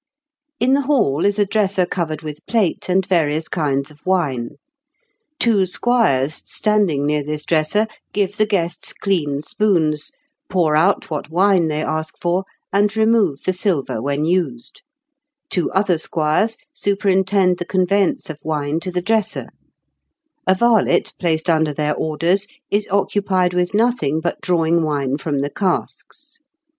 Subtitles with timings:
[0.59, 4.55] _In the hall is a dresser covered with plate and various kinds of wine.
[5.37, 10.11] Two squires standing near this dresser give the guests clean spoons,
[10.49, 14.81] pour out what wine they ask for, and remove the silver when used;
[15.51, 19.49] two other squires superintend the conveyance of wine to the dresser;
[20.47, 25.49] a varlet placed under their orders is occupied with nothing but drawing wine from the
[25.51, 26.41] casks."